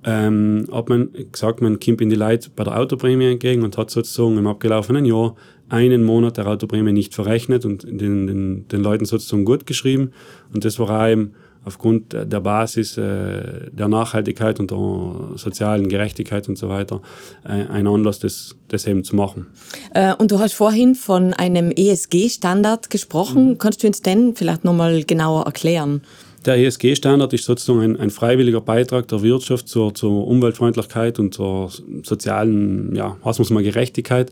ähm, 0.03 0.67
hat 0.72 0.89
man 0.89 1.10
gesagt, 1.31 1.62
man 1.62 1.79
kommt 1.79 2.01
in 2.01 2.10
die 2.10 2.15
Leute 2.15 2.50
bei 2.55 2.63
der 2.63 2.79
Autoprämie 2.79 3.31
entgegen 3.31 3.63
und 3.63 3.77
hat 3.77 3.89
sozusagen 3.89 4.38
im 4.38 4.48
abgelaufenen 4.48 5.05
Jahr 5.05 5.36
einen 5.69 6.03
Monat 6.03 6.38
der 6.38 6.48
Autoprämie 6.48 6.93
nicht 6.93 7.13
verrechnet 7.13 7.65
und 7.65 7.84
den, 7.84 8.27
den, 8.27 8.67
den 8.67 8.81
Leuten 8.81 9.05
sozusagen 9.05 9.43
gut 9.43 9.65
geschrieben. 9.65 10.12
Und 10.53 10.63
das 10.63 10.79
war 10.79 10.89
auch 10.89 11.07
eben 11.07 11.34
aufgrund 11.68 12.14
der 12.14 12.40
Basis 12.40 12.98
äh, 12.98 13.70
der 13.72 13.88
Nachhaltigkeit 13.88 14.60
und 14.60 14.72
der 14.72 15.38
sozialen 15.38 15.90
Gerechtigkeit 15.90 16.48
und 16.48 16.58
so 16.58 16.70
weiter 16.70 17.02
äh, 17.44 17.68
ein 17.70 17.86
Anlass, 17.86 18.20
das, 18.20 18.56
das 18.70 18.88
eben 18.88 19.04
zu 19.04 19.16
machen. 19.16 19.48
Äh, 19.94 20.16
und 20.16 20.32
du 20.32 20.40
hast 20.40 20.54
vorhin 20.54 20.96
von 20.96 21.34
einem 21.34 21.72
ESG-Standard 21.72 22.90
gesprochen. 22.90 23.50
Mhm. 23.50 23.58
Kannst 23.58 23.84
du 23.84 23.88
uns 23.88 24.02
den 24.02 24.36
vielleicht 24.36 24.64
nochmal 24.64 25.04
genauer 25.04 25.46
erklären? 25.46 26.02
Der 26.46 26.58
ESG-Standard 26.58 27.34
ist 27.34 27.44
sozusagen 27.44 27.82
ein, 27.82 28.00
ein, 28.00 28.10
freiwilliger 28.10 28.62
Beitrag 28.62 29.10
der 29.10 29.22
Wirtschaft 29.22 29.68
zur, 29.68 29.94
zur 29.94 30.26
Umweltfreundlichkeit 30.28 31.20
und 31.20 31.34
zur 31.34 31.70
sozialen, 32.04 32.96
ja, 32.96 33.18
was 33.22 33.40
muss 33.40 33.50
man 33.50 33.64
Gerechtigkeit. 33.64 34.32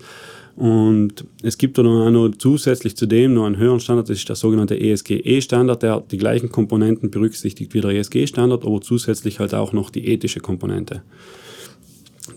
Und 0.55 1.25
es 1.43 1.57
gibt 1.57 1.77
dann 1.77 1.85
auch 1.85 2.09
noch 2.09 2.29
zusätzlich 2.37 2.95
zu 2.95 3.07
dem 3.07 3.33
noch 3.33 3.45
einen 3.45 3.57
höheren 3.57 3.81
Standard, 3.81 4.09
das 4.09 4.19
ist 4.19 4.29
der 4.29 4.37
sogenannte 4.37 4.79
ESGE-Standard, 4.79 5.83
der 5.83 5.99
die 5.99 6.17
gleichen 6.17 6.49
Komponenten 6.49 7.11
berücksichtigt 7.11 7.73
wie 7.73 7.81
der 7.81 7.91
ESG-Standard, 7.91 8.65
aber 8.65 8.79
zusätzlich 8.79 9.39
halt 9.39 9.53
auch 9.53 9.73
noch 9.73 9.89
die 9.89 10.07
ethische 10.07 10.39
Komponente. 10.39 11.01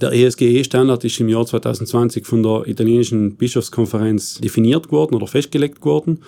Der 0.01 0.13
ESGE-Standard 0.13 1.05
ist 1.05 1.19
im 1.21 1.29
Jahr 1.29 1.47
2020 1.47 2.27
von 2.27 2.43
der 2.43 2.67
italienischen 2.67 3.37
Bischofskonferenz 3.37 4.39
definiert 4.39 4.91
worden 4.91 5.15
oder 5.15 5.27
festgelegt 5.27 5.85
worden 5.85 6.19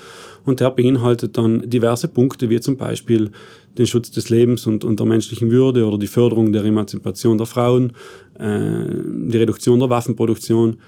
und 0.44 0.60
der 0.60 0.70
beinhaltet 0.70 1.36
dann 1.36 1.68
diverse 1.68 2.08
Punkte, 2.08 2.50
wie 2.50 2.60
zum 2.60 2.76
Beispiel 2.76 3.30
den 3.76 3.86
Schutz 3.86 4.10
des 4.10 4.30
Lebens 4.30 4.66
und, 4.66 4.84
und 4.84 4.98
der 4.98 5.06
menschlichen 5.06 5.50
Würde 5.50 5.86
oder 5.86 5.98
die 5.98 6.06
Förderung 6.06 6.52
der 6.52 6.64
Emanzipation 6.64 7.36
der 7.36 7.46
Frauen, 7.46 7.92
äh, 8.38 8.84
die 9.28 9.38
Reduktion 9.38 9.78
der 9.78 9.90
Waffenproduktion, 9.90 10.78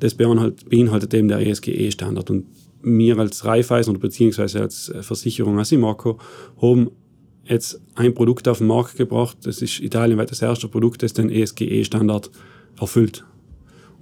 das 0.00 0.14
beinhaltet, 0.14 1.14
eben 1.14 1.28
der 1.28 1.46
ESGE-Standard. 1.46 2.30
Und 2.30 2.46
wir 2.82 3.18
als 3.18 3.44
Raiffeisen 3.44 3.90
oder 3.92 4.00
beziehungsweise 4.00 4.60
als 4.60 4.92
Versicherung 5.00 5.58
Asimaco 5.58 6.18
haben 6.60 6.90
jetzt 7.44 7.80
ein 7.94 8.14
Produkt 8.14 8.48
auf 8.48 8.58
den 8.58 8.66
Markt 8.66 8.96
gebracht. 8.96 9.38
Das 9.44 9.62
ist 9.62 9.80
italienweit 9.80 10.30
das 10.30 10.42
erste 10.42 10.68
Produkt, 10.68 11.02
das 11.02 11.12
den 11.12 11.30
ESGE-Standard 11.30 12.30
erfüllt. 12.78 13.24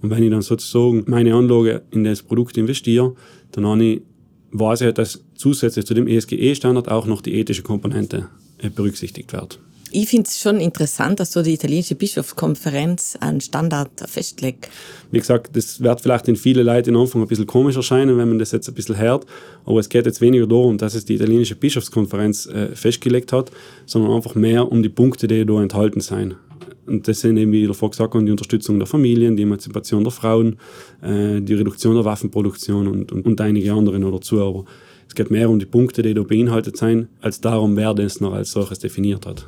Und 0.03 0.11
wenn 0.11 0.23
ich 0.23 0.31
dann 0.31 0.43
sozusagen 0.43 1.05
meine 1.07 1.35
Anlage 1.35 1.83
in 1.91 2.05
das 2.05 2.23
Produkt 2.23 2.57
investiere, 2.59 3.15
dann 3.53 3.67
habe 3.67 3.85
ich, 3.85 4.03
weiß 4.53 4.83
ich, 4.83 4.93
dass 4.93 5.25
zusätzlich 5.35 5.87
zu 5.87 5.95
dem 5.95 6.07
ESGE-Standard 6.07 6.91
auch 6.91 7.07
noch 7.07 7.23
die 7.23 7.35
ethische 7.35 7.63
Komponente 7.63 8.29
äh, 8.59 8.69
berücksichtigt 8.69 9.33
wird. 9.33 9.61
Ich 9.97 10.09
finde 10.09 10.27
es 10.27 10.41
schon 10.41 10.59
interessant, 10.59 11.21
dass 11.21 11.31
so 11.31 11.41
die 11.41 11.53
italienische 11.53 11.95
Bischofskonferenz 11.95 13.17
einen 13.21 13.41
Standard 13.41 13.93
festlegt. 14.09 14.69
Wie 15.13 15.21
gesagt, 15.21 15.55
das 15.55 15.81
wird 15.81 16.01
vielleicht 16.01 16.27
in 16.27 16.35
viele 16.35 16.65
Leute 16.65 16.91
in 16.91 16.97
Anfang 16.97 17.23
ein 17.23 17.29
bisschen 17.29 17.47
komisch 17.47 17.77
erscheinen, 17.77 18.19
wenn 18.19 18.29
man 18.29 18.41
das 18.41 18.51
jetzt 18.51 18.67
ein 18.67 18.75
bisschen 18.75 18.99
hört. 18.99 19.25
Aber 19.65 19.79
es 19.79 19.89
geht 19.89 20.05
jetzt 20.05 20.21
weniger 20.21 20.49
darum, 20.49 20.79
dass 20.79 20.97
es 20.97 21.05
die 21.05 21.15
italienische 21.15 21.55
Bischofskonferenz 21.55 22.47
äh, 22.47 22.75
festgelegt 22.75 23.33
hat, 23.33 23.53
sondern 23.87 24.11
einfach 24.11 24.35
mehr 24.35 24.69
um 24.73 24.83
die 24.83 24.89
Punkte, 24.89 25.29
die 25.29 25.47
da 25.47 25.63
enthalten 25.63 26.01
sind. 26.01 26.35
Und 26.87 27.07
das 27.07 27.21
sind 27.21 27.37
eben, 27.37 27.53
wie 27.53 27.65
davor 27.65 27.91
gesagt 27.91 28.15
die 28.15 28.31
Unterstützung 28.33 28.81
der 28.81 28.89
Familien, 28.89 29.37
die 29.37 29.45
Emanzipation 29.45 30.03
der 30.03 30.11
Frauen, 30.11 30.57
äh, 31.03 31.41
die 31.41 31.55
Reduktion 31.55 31.95
der 31.95 32.05
Waffenproduktion 32.05 32.89
und, 32.89 33.13
und, 33.13 33.25
und 33.25 33.41
einige 33.41 33.73
andere 33.73 34.01
noch 34.01 34.11
dazu. 34.11 34.43
Aber 34.43 34.65
es 35.07 35.15
geht 35.15 35.31
mehr 35.31 35.49
um 35.49 35.61
die 35.61 35.67
Punkte, 35.67 36.03
die 36.03 36.15
da 36.15 36.25
beinhaltet 36.25 36.79
sind, 36.79 37.07
als 37.21 37.41
darum, 37.41 37.77
wer 37.77 37.95
das 37.95 38.21
noch 38.21 38.33
als 38.33 38.51
solches 38.51 38.81
definiert 38.81 39.25
hat. 39.25 39.47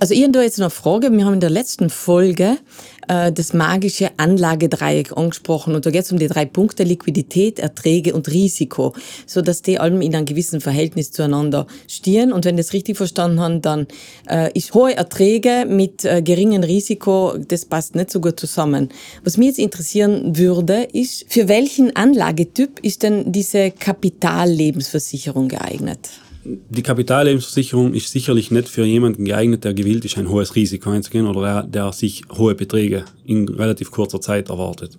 Also 0.00 0.12
ich 0.12 0.22
habe 0.22 0.32
da 0.32 0.42
jetzt 0.42 0.58
noch 0.58 0.72
Frage. 0.72 1.12
Wir 1.12 1.24
haben 1.24 1.34
in 1.34 1.40
der 1.40 1.50
letzten 1.50 1.88
Folge 1.88 2.58
äh, 3.06 3.30
das 3.30 3.52
magische 3.52 4.10
Anlagedreieck 4.16 5.16
angesprochen 5.16 5.76
und 5.76 5.86
da 5.86 5.90
geht 5.90 6.02
es 6.02 6.10
um 6.10 6.18
die 6.18 6.26
drei 6.26 6.46
Punkte 6.46 6.82
Liquidität, 6.82 7.60
Erträge 7.60 8.12
und 8.12 8.28
Risiko, 8.28 8.92
so 9.26 9.40
dass 9.40 9.62
die 9.62 9.78
allem 9.78 10.00
in 10.00 10.14
einem 10.16 10.26
gewissen 10.26 10.60
Verhältnis 10.60 11.12
zueinander 11.12 11.68
stehen. 11.86 12.32
Und 12.32 12.44
wenn 12.44 12.58
ich 12.58 12.66
das 12.66 12.72
richtig 12.72 12.96
verstanden 12.96 13.40
habe, 13.40 13.60
dann 13.60 13.86
äh, 14.28 14.50
ist 14.52 14.74
hohe 14.74 14.96
Erträge 14.96 15.64
mit 15.68 16.04
äh, 16.04 16.22
geringem 16.22 16.64
Risiko, 16.64 17.34
das 17.38 17.64
passt 17.64 17.94
nicht 17.94 18.10
so 18.10 18.20
gut 18.20 18.40
zusammen. 18.40 18.88
Was 19.22 19.36
mich 19.36 19.48
jetzt 19.48 19.58
interessieren 19.58 20.36
würde, 20.36 20.88
ist, 20.92 21.24
für 21.28 21.46
welchen 21.46 21.94
Anlagetyp 21.94 22.80
ist 22.80 23.04
denn 23.04 23.30
diese 23.30 23.70
Kapitallebensversicherung 23.70 25.48
geeignet? 25.48 26.10
Die 26.44 26.82
Kapitallebensversicherung 26.82 27.94
ist 27.94 28.10
sicherlich 28.10 28.50
nicht 28.50 28.68
für 28.68 28.84
jemanden 28.84 29.24
geeignet, 29.24 29.64
der 29.64 29.74
gewillt 29.74 30.04
ist, 30.04 30.18
ein 30.18 30.28
hohes 30.28 30.54
Risiko 30.54 30.90
einzugehen 30.90 31.26
oder 31.26 31.40
der, 31.40 31.62
der 31.62 31.92
sich 31.92 32.22
hohe 32.30 32.54
Beträge 32.54 33.04
in 33.24 33.48
relativ 33.48 33.90
kurzer 33.90 34.20
Zeit 34.20 34.50
erwartet. 34.50 34.98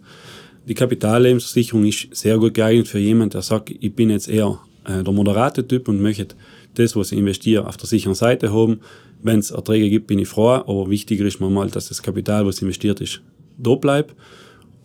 Die 0.67 0.73
Kapitallebensversicherung 0.73 1.85
ist 1.85 2.07
sehr 2.11 2.39
gut 2.39 2.55
geeignet 2.55 2.87
für 2.87 2.97
jemanden, 2.97 3.33
der 3.33 3.43
sagt, 3.43 3.71
ich 3.79 3.93
bin 3.93 4.09
jetzt 4.09 4.27
eher 4.27 4.59
äh, 4.85 5.03
der 5.03 5.13
moderate 5.13 5.67
Typ 5.67 5.87
und 5.87 6.01
möchte 6.01 6.35
das, 6.73 6.95
was 6.95 7.11
ich 7.11 7.19
investiere, 7.19 7.67
auf 7.67 7.77
der 7.77 7.87
sicheren 7.87 8.15
Seite 8.15 8.51
haben. 8.51 8.79
Wenn 9.21 9.39
es 9.39 9.51
Erträge 9.51 9.89
gibt, 9.89 10.07
bin 10.07 10.19
ich 10.19 10.27
froh, 10.27 10.49
aber 10.49 10.89
wichtiger 10.89 11.25
ist 11.25 11.39
mir 11.39 11.49
mal, 11.49 11.69
dass 11.69 11.89
das 11.89 12.01
Kapital, 12.01 12.45
was 12.45 12.61
investiert 12.61 13.01
ist, 13.01 13.21
da 13.57 13.75
bleibt. 13.75 14.15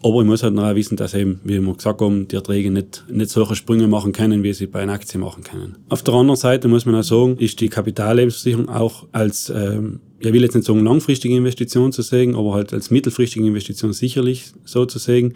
Aber 0.02 0.20
ich 0.20 0.26
muss 0.26 0.42
halt 0.42 0.54
noch 0.54 0.74
wissen, 0.74 0.96
dass 0.96 1.12
eben, 1.12 1.40
wie 1.44 1.60
wir 1.60 1.74
gesagt 1.74 2.00
haben, 2.00 2.26
die 2.26 2.36
Erträge 2.36 2.70
nicht, 2.70 3.04
nicht 3.10 3.30
solche 3.30 3.54
Sprünge 3.54 3.86
machen 3.86 4.12
können, 4.12 4.42
wie 4.42 4.52
sie 4.54 4.66
bei 4.66 4.80
einer 4.80 4.94
Aktie 4.94 5.20
machen 5.20 5.44
können. 5.44 5.76
Auf 5.90 6.02
der 6.02 6.14
anderen 6.14 6.38
Seite 6.38 6.68
muss 6.68 6.86
man 6.86 6.94
auch 6.94 7.02
sagen, 7.02 7.36
ist 7.36 7.60
die 7.60 7.68
Kapitallebensversicherung 7.68 8.70
auch 8.70 9.06
als, 9.12 9.52
ähm, 9.54 10.00
ich 10.18 10.32
will 10.32 10.42
jetzt 10.42 10.54
nicht 10.54 10.66
sagen 10.66 10.84
langfristige 10.84 11.36
Investition 11.36 11.92
zu 11.92 12.00
sehen, 12.00 12.34
aber 12.34 12.54
halt 12.54 12.72
als 12.72 12.90
mittelfristige 12.90 13.46
Investition 13.46 13.92
sicherlich 13.92 14.52
so 14.64 14.86
zu 14.86 14.98
sehen. 14.98 15.34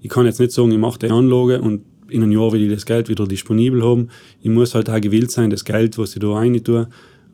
Ich 0.00 0.08
kann 0.08 0.24
jetzt 0.24 0.40
nicht 0.40 0.52
sagen, 0.52 0.72
ich 0.72 0.78
mache 0.78 0.98
die 0.98 1.10
Anlage 1.10 1.60
und 1.60 1.82
in 2.08 2.22
einem 2.22 2.32
Jahr 2.32 2.52
will 2.52 2.62
ich 2.62 2.72
das 2.72 2.86
Geld 2.86 3.10
wieder 3.10 3.26
disponibel 3.26 3.82
haben. 3.82 4.08
Ich 4.40 4.50
muss 4.50 4.74
halt 4.74 4.88
auch 4.88 5.00
gewillt 5.00 5.30
sein, 5.30 5.50
das 5.50 5.64
Geld, 5.64 5.98
was 5.98 6.14
ich 6.14 6.20
da 6.20 6.32
rein 6.32 6.62
tue, 6.62 6.88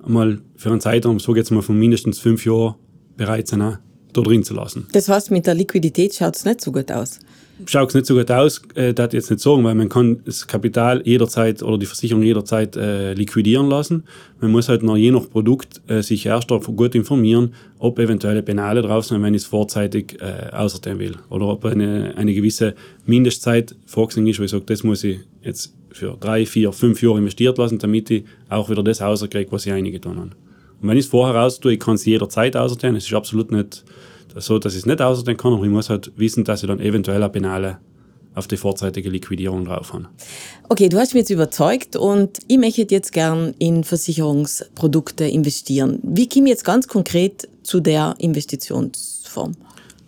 mal 0.05 0.41
für 0.57 0.71
einen 0.71 0.81
Zeitraum, 0.81 1.21
so 1.21 1.37
jetzt 1.37 1.51
mal 1.51 1.63
von 1.63 1.79
mindestens 1.79 2.19
fünf 2.19 2.45
Jahren 2.45 2.75
bereit 3.17 3.47
sein, 3.47 3.79
da 4.13 4.21
drin 4.23 4.45
zu 4.45 4.55
lassen. 4.55 4.87
Das 4.93 5.09
heißt, 5.09 5.31
mit 5.31 5.47
der 5.47 5.55
Liquidität 5.55 6.15
schaut 6.15 6.37
es 6.37 6.45
nicht 6.45 6.61
so 6.61 6.73
gut 6.73 6.91
aus? 6.91 7.19
Schaut 7.67 7.91
es 7.91 7.95
nicht 7.95 8.07
so 8.07 8.15
gut 8.15 8.31
aus, 8.31 8.63
äh, 8.75 8.93
das 8.93 9.13
jetzt 9.13 9.31
nicht 9.31 9.41
sagen, 9.41 9.63
weil 9.63 9.75
man 9.75 9.89
kann 9.89 10.21
das 10.25 10.47
Kapital 10.47 11.03
jederzeit 11.05 11.63
oder 11.63 11.79
die 11.79 11.87
Versicherung 11.87 12.23
jederzeit 12.23 12.77
äh, 12.77 13.13
liquidieren 13.15 13.69
lassen. 13.69 14.05
Man 14.41 14.51
muss 14.51 14.69
halt 14.69 14.83
noch 14.83 14.97
je 14.97 15.13
nach 15.13 15.29
Produkt 15.29 15.81
äh, 15.87 16.03
sich 16.03 16.27
erst 16.27 16.49
gut 16.49 16.95
informieren, 16.95 17.55
ob 17.79 17.99
eventuelle 17.99 18.43
Penale 18.43 18.83
drauf 18.83 19.05
sind, 19.05 19.23
wenn 19.23 19.35
ich 19.35 19.43
es 19.43 19.49
vorzeitig 19.49 20.21
äh, 20.21 20.51
außerdem 20.51 20.99
will. 20.99 21.17
Oder 21.29 21.47
ob 21.49 21.65
eine, 21.65 22.15
eine 22.17 22.35
gewisse 22.35 22.75
Mindestzeit 23.07 23.77
vorgesehen 23.87 24.27
ist, 24.27 24.41
wo 24.41 24.45
ich 24.45 24.51
sage, 24.51 24.65
das 24.67 24.83
muss 24.83 25.05
ich 25.05 25.21
jetzt 25.43 25.75
für 25.93 26.17
drei, 26.19 26.47
vier, 26.47 26.73
fünf 26.73 27.03
Jahre 27.03 27.19
investiert 27.19 27.59
lassen, 27.59 27.79
damit 27.79 28.11
ich 28.11 28.25
auch 28.49 28.71
wieder 28.71 28.83
das 28.83 29.03
rauskriege, 29.03 29.53
was 29.53 29.67
ich 29.67 29.73
eingetan 29.73 30.17
habe. 30.17 30.31
Und 30.83 30.89
wenn 30.89 30.99
ich 30.99 31.05
es 31.05 31.11
vorher 31.11 31.37
raus 31.37 31.61
tue, 31.61 31.75
ich 31.75 31.81
kann 31.81 31.95
es 31.95 32.05
jederzeit 32.05 32.57
aussortieren. 32.57 32.97
Es 32.97 33.07
ist 33.07 33.15
absolut 33.15 33.53
nicht 33.53 33.85
so, 34.37 34.59
dass 34.59 34.75
ich 34.75 34.81
es 34.81 34.87
nicht 34.87 35.01
aussortieren 35.01 35.37
kann, 35.37 35.53
aber 35.53 35.65
ich 35.65 35.71
muss 35.71 35.89
halt 35.89 36.13
wissen, 36.17 36.45
dass 36.45 36.63
ich 36.63 36.69
dann 36.69 36.81
eventuell 36.81 37.23
eine 37.23 37.33
Penale 37.33 37.79
auf 38.35 38.49
die 38.49 38.57
vorzeitige 38.57 39.11
Liquidierung 39.11 39.65
drauf 39.65 39.93
habe. 39.93 40.09
Okay, 40.69 40.89
du 40.89 40.99
hast 40.99 41.13
mich 41.15 41.21
jetzt 41.21 41.31
überzeugt 41.31 41.97
und 41.97 42.39
ich 42.49 42.59
möchte 42.59 42.87
jetzt 42.89 43.13
gern 43.13 43.55
in 43.59 43.85
Versicherungsprodukte 43.85 45.25
investieren. 45.25 45.99
Wie 46.03 46.29
komme 46.29 46.47
ich 46.47 46.51
jetzt 46.51 46.65
ganz 46.65 46.89
konkret 46.89 47.49
zu 47.63 47.81
der 47.81 48.15
Investitionsform? 48.19 49.53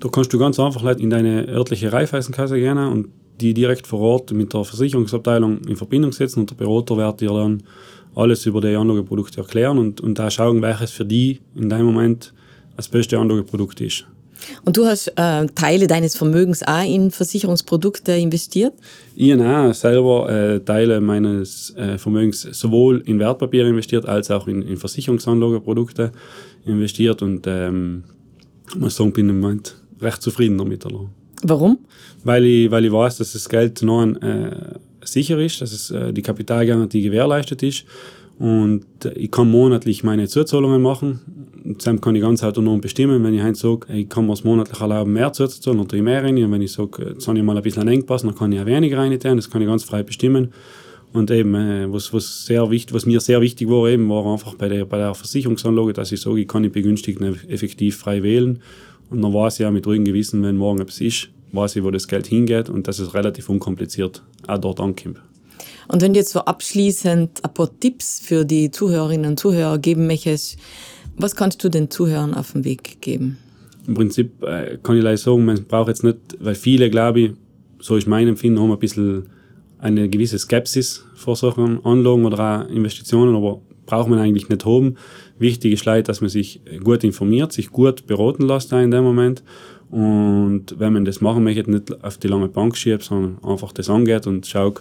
Da 0.00 0.08
kannst 0.08 0.32
du 0.32 0.38
ganz 0.38 0.58
einfach 0.58 0.82
in 0.96 1.10
deine 1.10 1.46
örtliche 1.48 1.92
Raiffeisenkasse 1.92 2.56
gehen 2.56 2.78
und 2.78 3.08
die 3.40 3.52
direkt 3.52 3.86
vor 3.86 4.00
Ort 4.00 4.32
mit 4.32 4.52
der 4.54 4.64
Versicherungsabteilung 4.64 5.58
in 5.64 5.76
Verbindung 5.76 6.12
setzen 6.12 6.40
und 6.40 6.50
der 6.50 6.56
Berater 6.56 6.96
wird 6.96 7.20
dir 7.20 7.30
dann 7.30 7.62
alles 8.14 8.46
über 8.46 8.60
die 8.60 8.74
Anlageprodukte 8.74 9.40
erklären 9.40 9.78
und, 9.78 10.00
und 10.00 10.18
da 10.18 10.30
schauen, 10.30 10.62
welches 10.62 10.90
für 10.90 11.04
die 11.04 11.40
in 11.54 11.68
deinem 11.68 11.86
Moment 11.86 12.32
das 12.76 12.88
beste 12.88 13.18
Anlageprodukt 13.18 13.80
ist. 13.80 14.06
Und 14.64 14.76
du 14.76 14.84
hast 14.84 15.08
äh, 15.16 15.46
Teile 15.54 15.86
deines 15.86 16.16
Vermögens 16.16 16.62
auch 16.62 16.84
in 16.84 17.10
Versicherungsprodukte 17.10 18.12
investiert? 18.12 18.74
Ich 19.14 19.32
habe 19.32 19.70
auch 19.70 19.74
selber 19.74 20.30
äh, 20.30 20.60
Teile 20.60 21.00
meines 21.00 21.74
äh, 21.76 21.98
Vermögens 21.98 22.42
sowohl 22.42 23.02
in 23.06 23.18
Wertpapiere 23.18 23.68
investiert 23.68 24.06
als 24.06 24.30
auch 24.30 24.46
in, 24.46 24.62
in 24.62 24.76
Versicherungsanlageprodukte 24.76 26.12
investiert 26.66 27.22
und 27.22 27.46
ähm, 27.46 28.04
ich 28.68 28.76
muss 28.76 28.96
sagen, 28.96 29.12
bin 29.12 29.28
im 29.28 29.40
Moment 29.40 29.76
recht 30.00 30.22
zufrieden 30.22 30.58
damit. 30.58 30.84
Warum? 31.42 31.78
Weil 32.22 32.44
ich, 32.44 32.70
weil 32.70 32.84
ich 32.84 32.92
weiß, 32.92 33.18
dass 33.18 33.32
das 33.32 33.48
Geld 33.48 33.82
noch 33.82 34.00
ein, 34.00 34.16
äh, 34.22 34.74
sicher 35.06 35.38
ist, 35.38 35.60
dass 35.60 35.72
es, 35.72 35.90
äh, 35.90 36.12
die 36.12 36.22
Kapitalgarantie 36.22 37.02
gewährleistet 37.02 37.62
ist 37.62 37.84
und 38.38 38.84
äh, 39.04 39.12
ich 39.14 39.30
kann 39.30 39.50
monatlich 39.50 40.02
meine 40.02 40.26
Zuzahlungen 40.28 40.82
machen. 40.82 41.20
Zusammen 41.78 42.00
kann 42.00 42.14
ich 42.14 42.22
ganz 42.22 42.42
autonom 42.42 42.80
bestimmen, 42.80 43.22
wenn 43.24 43.34
ich 43.34 43.40
halt 43.40 43.56
sage, 43.56 43.92
ich 43.92 44.08
kann 44.08 44.26
mir 44.26 44.34
es 44.34 44.44
monatlich 44.44 44.80
erlauben, 44.80 45.12
mehr 45.12 45.32
zuzahlen 45.32 45.80
oder 45.80 46.02
mehr 46.02 46.22
rein. 46.22 46.36
Und 46.42 46.52
wenn 46.52 46.62
ich 46.62 46.72
sage, 46.72 47.10
jetzt 47.14 47.26
habe 47.26 47.38
ich 47.38 47.44
mal 47.44 47.56
ein 47.56 47.62
bisschen 47.62 47.82
einen 47.82 47.94
Engpass, 47.94 48.22
dann 48.22 48.34
kann 48.34 48.52
ich 48.52 48.60
auch 48.60 48.66
weniger 48.66 48.98
rein 48.98 49.18
tun. 49.18 49.36
Das 49.36 49.50
kann 49.50 49.62
ich 49.62 49.68
ganz 49.68 49.84
frei 49.84 50.02
bestimmen. 50.02 50.52
Und 51.12 51.30
eben, 51.30 51.54
äh, 51.54 51.90
was, 51.92 52.12
was, 52.12 52.44
sehr 52.44 52.68
wichtig, 52.70 52.92
was 52.92 53.06
mir 53.06 53.20
sehr 53.20 53.40
wichtig 53.40 53.68
war, 53.68 53.88
eben, 53.88 54.08
war 54.10 54.26
einfach 54.26 54.54
bei 54.56 54.68
der, 54.68 54.84
bei 54.84 54.98
der 54.98 55.14
Versicherungsanlage, 55.14 55.92
dass 55.92 56.10
ich 56.10 56.20
sage, 56.20 56.40
ich 56.40 56.48
kann 56.48 56.64
die 56.64 56.68
Begünstigten 56.68 57.38
effektiv 57.48 57.96
frei 57.96 58.22
wählen. 58.22 58.58
Und 59.10 59.22
dann 59.22 59.32
weiß 59.32 59.60
ich 59.60 59.66
auch 59.66 59.70
mit 59.70 59.86
ruhigem 59.86 60.04
Gewissen, 60.04 60.42
wenn 60.42 60.56
morgen 60.56 60.80
etwas 60.80 61.00
ist, 61.00 61.28
weiß 61.54 61.76
ich, 61.76 61.84
wo 61.84 61.90
das 61.90 62.08
Geld 62.08 62.26
hingeht 62.26 62.68
und 62.68 62.88
dass 62.88 62.98
es 62.98 63.14
relativ 63.14 63.48
unkompliziert 63.48 64.22
auch 64.46 64.58
dort 64.58 64.80
ankommt. 64.80 65.20
Und 65.88 66.02
wenn 66.02 66.14
du 66.14 66.18
jetzt 66.18 66.32
so 66.32 66.40
abschließend 66.40 67.44
ein 67.44 67.54
paar 67.54 67.68
Tipps 67.78 68.20
für 68.20 68.44
die 68.44 68.70
Zuhörerinnen 68.70 69.32
und 69.32 69.38
Zuhörer 69.38 69.78
geben 69.78 70.06
möchtest, 70.06 70.56
was 71.16 71.36
kannst 71.36 71.62
du 71.62 71.68
den 71.68 71.90
Zuhörern 71.90 72.34
auf 72.34 72.52
den 72.52 72.64
Weg 72.64 73.00
geben? 73.00 73.38
Im 73.86 73.94
Prinzip 73.94 74.42
äh, 74.42 74.78
kann 74.82 74.96
ich 74.96 75.02
leider 75.02 75.18
sagen, 75.18 75.44
man 75.44 75.62
braucht 75.64 75.88
jetzt 75.88 76.04
nicht, 76.04 76.18
weil 76.40 76.54
viele, 76.54 76.88
glaube 76.90 77.20
ich, 77.20 77.32
so 77.80 77.96
ist 77.96 78.06
mein 78.06 78.28
Empfinden, 78.28 78.60
haben 78.60 78.72
ein 78.72 78.78
bisschen 78.78 79.26
eine 79.78 80.08
gewisse 80.08 80.38
Skepsis 80.38 81.04
vor 81.14 81.36
solchen 81.36 81.84
Anlagen 81.84 82.24
oder 82.24 82.64
auch 82.64 82.70
Investitionen, 82.70 83.36
aber 83.36 83.60
braucht 83.84 84.08
man 84.08 84.18
eigentlich 84.18 84.48
nicht 84.48 84.64
haben. 84.64 84.96
Wichtig 85.38 85.74
ist 85.74 85.84
leider, 85.84 86.04
dass 86.04 86.22
man 86.22 86.30
sich 86.30 86.62
gut 86.82 87.04
informiert, 87.04 87.52
sich 87.52 87.70
gut 87.70 88.06
beraten 88.06 88.48
lässt 88.48 88.72
in 88.72 88.90
dem 88.90 89.04
Moment 89.04 89.42
und 89.90 90.78
wenn 90.78 90.92
man 90.92 91.04
das 91.04 91.20
machen 91.20 91.44
möchte, 91.44 91.70
nicht 91.70 92.02
auf 92.02 92.18
die 92.18 92.28
lange 92.28 92.48
Bank 92.48 92.76
schiebt, 92.76 93.04
sondern 93.04 93.38
einfach 93.44 93.72
das 93.72 93.90
angeht 93.90 94.26
und 94.26 94.46
schaut, 94.46 94.80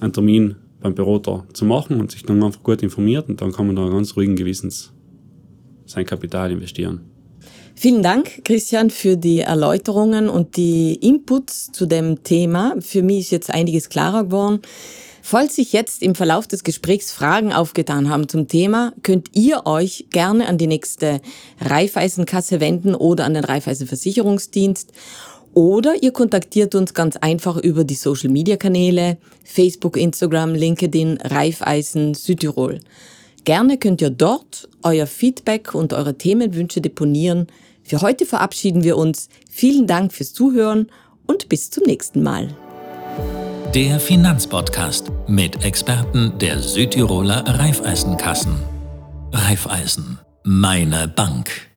einen 0.00 0.12
Termin 0.12 0.56
beim 0.80 0.94
Berater 0.94 1.44
zu 1.52 1.64
machen 1.64 2.00
und 2.00 2.10
sich 2.10 2.24
dann 2.24 2.42
einfach 2.42 2.62
gut 2.62 2.82
informiert 2.82 3.28
und 3.28 3.40
dann 3.40 3.52
kann 3.52 3.66
man 3.66 3.76
da 3.76 3.88
ganz 3.88 4.16
ruhigen 4.16 4.36
Gewissens 4.36 4.92
sein 5.86 6.04
Kapital 6.04 6.50
investieren. 6.50 7.00
Vielen 7.74 8.02
Dank, 8.02 8.44
Christian, 8.44 8.90
für 8.90 9.16
die 9.16 9.40
Erläuterungen 9.40 10.28
und 10.28 10.56
die 10.56 10.94
Inputs 10.94 11.72
zu 11.72 11.86
dem 11.86 12.22
Thema. 12.22 12.74
Für 12.80 13.02
mich 13.02 13.20
ist 13.20 13.30
jetzt 13.30 13.50
einiges 13.50 13.88
klarer 13.88 14.24
geworden. 14.24 14.60
Falls 15.24 15.54
sich 15.54 15.72
jetzt 15.72 16.02
im 16.02 16.16
Verlauf 16.16 16.48
des 16.48 16.64
Gesprächs 16.64 17.12
Fragen 17.12 17.52
aufgetan 17.52 18.10
haben 18.10 18.28
zum 18.28 18.48
Thema, 18.48 18.92
könnt 19.04 19.28
ihr 19.34 19.66
euch 19.66 20.06
gerne 20.10 20.48
an 20.48 20.58
die 20.58 20.66
nächste 20.66 21.20
Raiffeisenkasse 21.60 22.58
wenden 22.58 22.96
oder 22.96 23.24
an 23.24 23.34
den 23.34 23.44
Raiffeisenversicherungsdienst. 23.44 24.92
Oder 25.54 26.02
ihr 26.02 26.12
kontaktiert 26.12 26.74
uns 26.74 26.92
ganz 26.92 27.16
einfach 27.16 27.56
über 27.56 27.84
die 27.84 27.94
Social 27.94 28.30
Media 28.30 28.56
Kanäle, 28.56 29.16
Facebook, 29.44 29.96
Instagram, 29.96 30.54
LinkedIn, 30.54 31.18
Raiffeisen 31.22 32.14
Südtirol. 32.14 32.80
Gerne 33.44 33.78
könnt 33.78 34.02
ihr 34.02 34.10
dort 34.10 34.68
euer 34.82 35.06
Feedback 35.06 35.74
und 35.74 35.92
eure 35.92 36.18
Themenwünsche 36.18 36.80
deponieren. 36.80 37.46
Für 37.84 38.00
heute 38.00 38.26
verabschieden 38.26 38.82
wir 38.82 38.96
uns. 38.96 39.28
Vielen 39.48 39.86
Dank 39.86 40.12
fürs 40.12 40.32
Zuhören 40.32 40.88
und 41.26 41.48
bis 41.48 41.70
zum 41.70 41.84
nächsten 41.84 42.22
Mal. 42.22 42.48
Der 43.74 43.98
Finanzpodcast 43.98 45.10
mit 45.28 45.64
Experten 45.64 46.38
der 46.38 46.58
Südtiroler 46.58 47.42
Raiffeisenkassen. 47.46 48.54
Raiffeisen, 49.32 50.18
meine 50.44 51.08
Bank. 51.08 51.71